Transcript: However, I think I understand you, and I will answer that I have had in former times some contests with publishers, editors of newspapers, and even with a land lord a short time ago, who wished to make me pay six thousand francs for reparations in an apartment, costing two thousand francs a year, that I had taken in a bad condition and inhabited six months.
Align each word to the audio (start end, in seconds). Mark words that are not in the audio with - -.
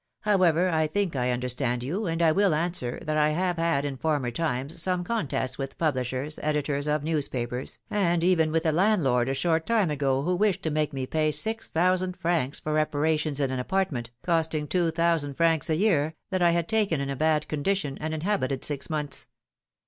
However, 0.21 0.67
I 0.69 0.87
think 0.87 1.15
I 1.15 1.29
understand 1.29 1.83
you, 1.83 2.07
and 2.07 2.23
I 2.23 2.31
will 2.31 2.55
answer 2.55 2.99
that 3.05 3.17
I 3.17 3.29
have 3.29 3.57
had 3.57 3.85
in 3.85 3.97
former 3.97 4.31
times 4.31 4.81
some 4.81 5.03
contests 5.03 5.59
with 5.59 5.77
publishers, 5.77 6.39
editors 6.41 6.87
of 6.87 7.03
newspapers, 7.03 7.77
and 7.87 8.23
even 8.23 8.51
with 8.51 8.65
a 8.65 8.71
land 8.71 9.03
lord 9.03 9.29
a 9.29 9.35
short 9.35 9.67
time 9.67 9.91
ago, 9.91 10.23
who 10.23 10.35
wished 10.35 10.63
to 10.63 10.71
make 10.71 10.91
me 10.91 11.05
pay 11.05 11.29
six 11.29 11.69
thousand 11.69 12.17
francs 12.17 12.59
for 12.59 12.73
reparations 12.73 13.39
in 13.39 13.51
an 13.51 13.59
apartment, 13.59 14.09
costing 14.23 14.67
two 14.67 14.89
thousand 14.89 15.35
francs 15.35 15.69
a 15.69 15.75
year, 15.75 16.15
that 16.31 16.41
I 16.41 16.49
had 16.49 16.67
taken 16.67 16.99
in 16.99 17.11
a 17.11 17.15
bad 17.15 17.47
condition 17.47 17.99
and 18.01 18.11
inhabited 18.11 18.65
six 18.65 18.89
months. 18.89 19.27